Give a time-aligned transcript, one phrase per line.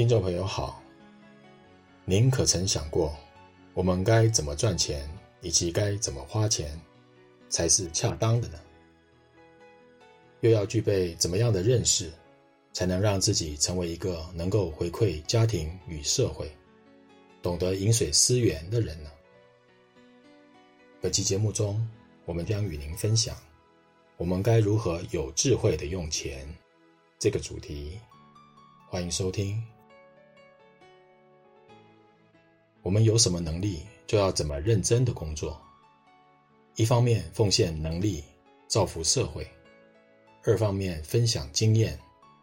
[0.00, 0.82] 听众朋友好，
[2.06, 3.14] 您可曾想过，
[3.74, 5.06] 我们该怎么赚钱，
[5.42, 6.80] 以及该怎么花钱，
[7.50, 8.58] 才是恰当的呢？
[10.40, 12.10] 又要具备怎么样的认识，
[12.72, 16.50] 才能让自己成为一个能够回馈家庭与社会、
[17.42, 19.10] 懂得饮水思源的人呢？
[21.02, 21.86] 本期节目中，
[22.24, 23.36] 我们将与您分享，
[24.16, 26.48] 我们该如何有智慧的用钱
[27.18, 28.00] 这个主题。
[28.88, 29.62] 欢迎收听。
[32.82, 35.60] 我们有什么能力，就要怎么认真的工作。
[36.76, 38.24] 一方面奉献能力，
[38.66, 39.44] 造福社会；
[40.44, 41.98] 二方面分享经验，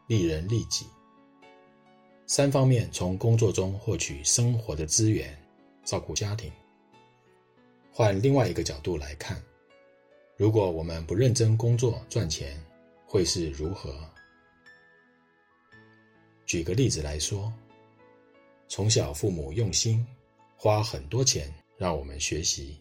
[0.06, 0.86] 利人利己；
[2.28, 5.36] 三方面从工作中获取生活的资源，
[5.84, 6.52] 照顾家庭。
[7.92, 9.42] 换另外一个角度来看，
[10.36, 12.64] 如果我们不认真工作赚钱，
[13.08, 13.92] 会是如何？
[16.46, 17.52] 举个例子来说，
[18.68, 20.06] 从小父母用心。
[20.60, 22.78] 花很多钱让我们学习，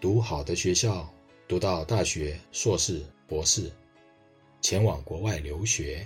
[0.00, 1.08] 读好的学校，
[1.46, 3.70] 读到大学、硕士、博士，
[4.60, 6.04] 前往国外留学，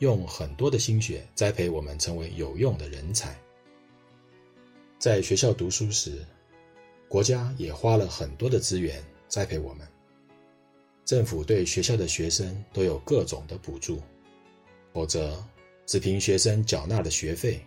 [0.00, 3.40] 用很多的心血栽培我们成为有用的人才。
[4.98, 6.26] 在学校读书时，
[7.08, 9.86] 国家也花了很多的资源栽培我们。
[11.04, 14.02] 政府对学校的学生都有各种的补助，
[14.92, 15.40] 否则
[15.86, 17.64] 只凭学生缴纳的学费。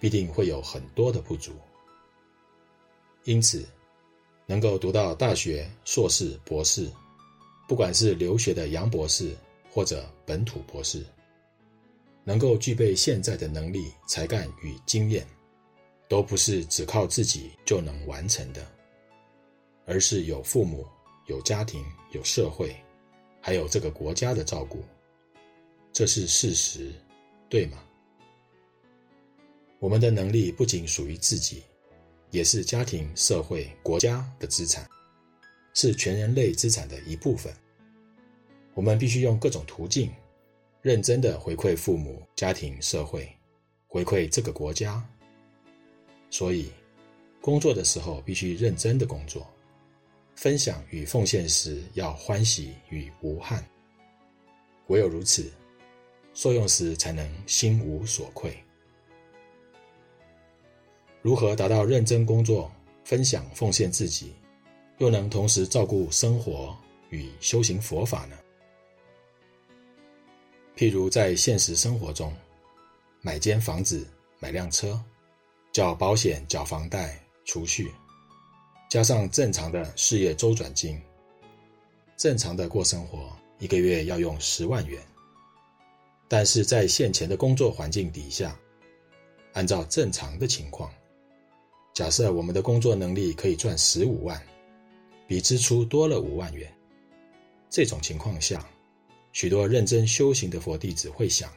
[0.00, 1.52] 必定会有很多的不足，
[3.24, 3.66] 因此，
[4.46, 6.88] 能够读到大学、硕士、博士，
[7.66, 9.36] 不管是留学的洋博士
[9.70, 11.04] 或者本土博士，
[12.24, 15.26] 能够具备现在的能力、才干与经验，
[16.08, 18.64] 都不是只靠自己就能完成的，
[19.84, 20.86] 而是有父母、
[21.26, 22.76] 有家庭、有社会，
[23.40, 24.84] 还有这个国家的照顾，
[25.92, 26.92] 这是事实，
[27.48, 27.82] 对吗？
[29.80, 31.62] 我们的能力不仅属于自己，
[32.30, 34.88] 也是家庭、社会、国家的资产，
[35.72, 37.52] 是全人类资产的一部分。
[38.74, 40.10] 我们必须用各种途径，
[40.82, 43.28] 认真的回馈父母、家庭、社会，
[43.86, 45.02] 回馈这个国家。
[46.28, 46.70] 所以，
[47.40, 49.48] 工作的时候必须认真的工作，
[50.34, 53.64] 分享与奉献时要欢喜与无憾。
[54.88, 55.50] 唯有如此，
[56.34, 58.56] 受用时才能心无所愧。
[61.20, 62.70] 如何达到认真工作、
[63.04, 64.32] 分享奉献自己，
[64.98, 66.76] 又能同时照顾生活
[67.10, 68.36] 与修行佛法呢？
[70.76, 72.32] 譬如在现实生活中，
[73.20, 74.06] 买间房子、
[74.38, 75.02] 买辆车、
[75.72, 77.90] 缴保险、缴房贷、储蓄，
[78.88, 81.00] 加上正常的事业周转金，
[82.16, 85.02] 正常的过生活，一个月要用十万元。
[86.28, 88.56] 但是在现前的工作环境底下，
[89.54, 90.92] 按照正常的情况，
[91.98, 94.40] 假设我们的工作能力可以赚十五万，
[95.26, 96.72] 比支出多了五万元。
[97.68, 98.64] 这种情况下，
[99.32, 101.52] 许多认真修行的佛弟子会想：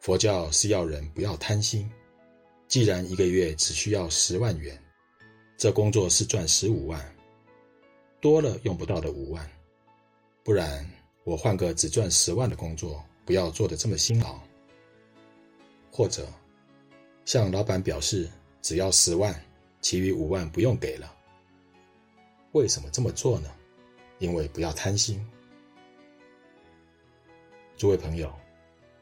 [0.00, 1.88] 佛教是要人不要贪心。
[2.66, 4.76] 既然一个月只需要十万元，
[5.56, 7.00] 这工作是赚十五万，
[8.20, 9.48] 多了用不到的五万。
[10.42, 10.84] 不然
[11.22, 14.40] 我换个只赚十万的工作，不要做得这么辛劳。
[15.88, 16.26] 或者
[17.24, 18.28] 向老板表示。
[18.62, 19.34] 只要十万，
[19.80, 21.14] 其余五万不用给了。
[22.52, 23.50] 为什么这么做呢？
[24.18, 25.24] 因为不要贪心。
[27.76, 28.32] 诸位朋友，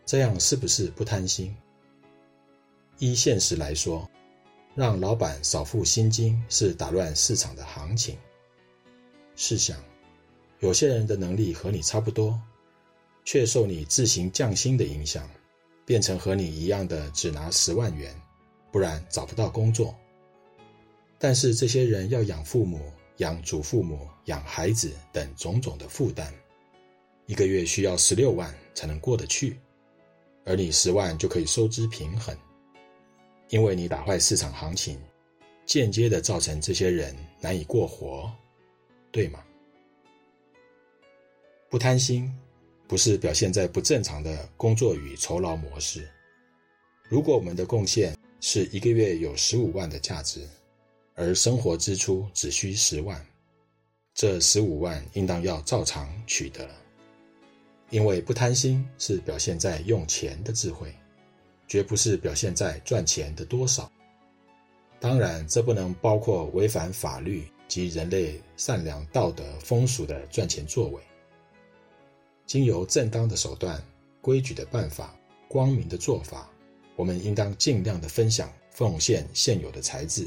[0.06, 1.56] 这样是不是不贪心？
[2.98, 4.08] 依现实来说，
[4.74, 8.16] 让老板少付薪金是打乱市场的行情。
[9.34, 9.76] 试想，
[10.60, 12.40] 有些人的能力和你差不多，
[13.24, 15.28] 却受你自行降薪的影响，
[15.84, 18.14] 变成和你一样的只拿十万元。
[18.70, 19.94] 不然找不到工作。
[21.18, 26.32] 但是这些人要养父母、养祖父母、养孩子等种种的负担，
[27.26, 29.58] 一个月需要十六万才能过得去，
[30.44, 32.36] 而你十万就可以收支平衡，
[33.48, 34.98] 因为你打坏市场行情，
[35.66, 38.30] 间接的造成这些人难以过活，
[39.10, 39.42] 对吗？
[41.68, 42.32] 不贪心，
[42.86, 46.08] 不是表现在不正常的工作与酬劳模式。
[47.08, 50.46] 如果我们的贡献，是一个月有十五万的价值，
[51.14, 53.24] 而生活支出只需十万，
[54.14, 56.68] 这十五万应当要照常取得。
[57.90, 60.94] 因为不贪心是表现在用钱的智慧，
[61.66, 63.90] 绝不是表现在赚钱的多少。
[65.00, 71.02] 当然，这不能包括违反法律及人类善良道德风俗的赚钱作为。
[72.46, 73.82] 经由正当的手段、
[74.20, 75.16] 规矩的办法，
[75.48, 76.50] 光明的做法，
[76.98, 80.26] 我们应当尽量的分享奉献现有的财质，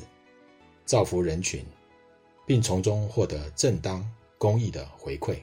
[0.86, 1.66] 造福人群，
[2.46, 5.36] 并从中获得正当公益的回馈。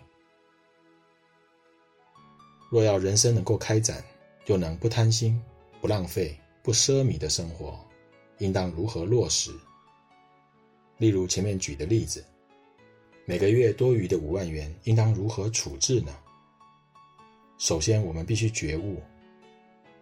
[2.71, 4.03] 若要人生能够开展，
[4.47, 5.39] 又能不贪心、
[5.83, 7.79] 不浪费、不奢靡的生活，
[8.39, 9.51] 应当如何落实？
[10.97, 12.25] 例如前面举的例子，
[13.27, 16.17] 每个月多余的五万元，应当如何处置呢？
[17.59, 19.03] 首先，我们必须觉悟，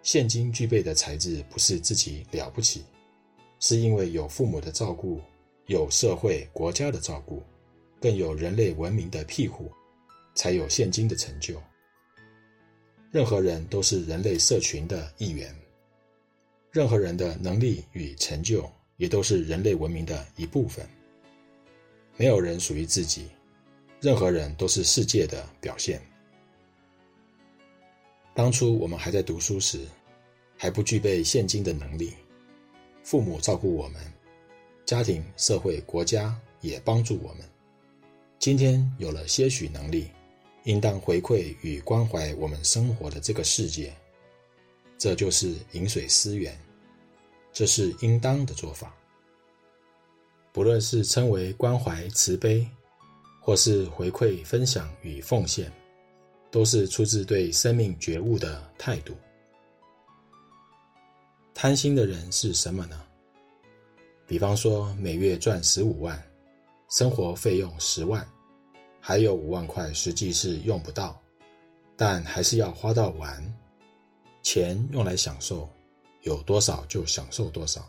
[0.06, 2.84] 现今具备的财质不是自己了不起，
[3.58, 5.20] 是因为有父母的照顾，
[5.66, 7.42] 有社会国家的照顾，
[8.00, 9.68] 更有人类文明的庇护，
[10.32, 11.60] 才有现今的成就。
[13.10, 15.52] 任何人都是人类社群的一员，
[16.70, 18.64] 任何人的能力与成就
[18.98, 20.88] 也都是人类文明的一部分。
[22.16, 23.28] 没有人属于自己，
[24.00, 26.00] 任何人都是世界的表现。
[28.34, 29.80] 当初我们还在读书时，
[30.56, 32.12] 还不具备现今的能力，
[33.02, 34.00] 父母照顾我们，
[34.84, 37.44] 家庭、社会、国家也帮助我们。
[38.38, 40.08] 今天有了些许能力。
[40.64, 43.94] 应当回馈与关怀我们生活的这个世界，
[44.98, 46.58] 这就是饮水思源，
[47.52, 48.92] 这是应当的做法。
[50.52, 52.66] 不论是称为关怀慈悲，
[53.40, 55.70] 或是回馈分享与奉献，
[56.50, 59.14] 都是出自对生命觉悟的态度。
[61.58, 63.02] 贪心的人是什么呢？
[64.26, 66.22] 比方说，每月赚十五万，
[66.90, 68.28] 生活费用十万。
[69.00, 71.18] 还有五万块，实际是用不到，
[71.96, 73.42] 但还是要花到完。
[74.42, 75.66] 钱用来享受，
[76.24, 77.88] 有多少就享受多少。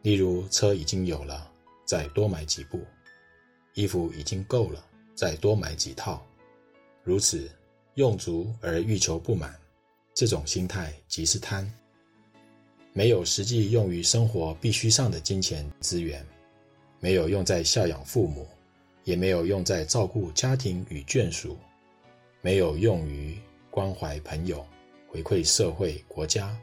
[0.00, 1.52] 例如，车已经有了，
[1.84, 2.78] 再多买几部；
[3.74, 4.82] 衣服已经够了，
[5.14, 6.24] 再多买几套。
[7.02, 7.46] 如此
[7.96, 9.54] 用足而欲求不满，
[10.14, 11.70] 这种心态即是贪。
[12.94, 16.26] 没有实际用于生活必需上的金钱资源，
[16.98, 18.48] 没有用在孝养父母。
[19.02, 21.58] 也没有用在照顾家庭与眷属，
[22.40, 23.38] 没有用于
[23.70, 24.66] 关怀朋友、
[25.06, 26.58] 回馈社会国家，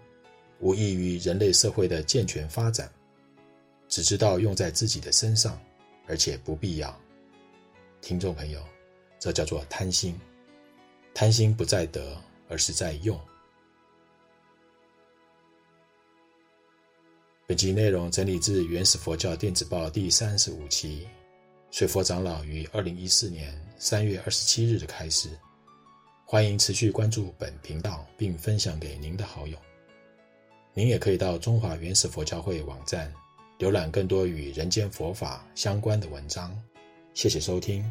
[0.60, 2.92] 无益于人类社会的健全发展。
[3.88, 5.56] 只知道用在自己的身上，
[6.08, 7.00] 而且不必要。
[8.02, 8.60] 听众朋友，
[9.20, 10.20] 这叫做贪心。
[11.14, 12.20] 贪心不在得，
[12.50, 13.20] 而是在用。
[17.52, 21.06] 本集内容整理自《原始佛教电子报》第三十五期。
[21.70, 25.28] 水佛长老于二零一四年三月二十七日的开示，
[26.26, 29.58] 欢迎持续关注本频道，并分享给您的好友。
[30.74, 33.14] 您也可以到中华原始佛教会网站
[33.60, 36.58] 浏览更多与人间佛法相关的文章。
[37.14, 37.84] 谢谢收听。